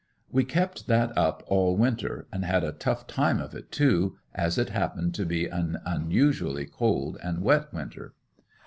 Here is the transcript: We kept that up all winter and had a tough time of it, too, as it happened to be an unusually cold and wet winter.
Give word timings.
We 0.31 0.43
kept 0.43 0.87
that 0.87 1.15
up 1.15 1.43
all 1.45 1.77
winter 1.77 2.25
and 2.33 2.43
had 2.43 2.63
a 2.63 2.71
tough 2.71 3.05
time 3.05 3.39
of 3.39 3.53
it, 3.53 3.71
too, 3.71 4.17
as 4.33 4.57
it 4.57 4.69
happened 4.69 5.13
to 5.13 5.27
be 5.27 5.45
an 5.45 5.77
unusually 5.85 6.65
cold 6.65 7.19
and 7.21 7.43
wet 7.43 7.71
winter. 7.71 8.15